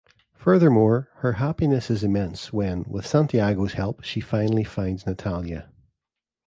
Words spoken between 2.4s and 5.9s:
when, with Santiago's help, she finally finds Natalia.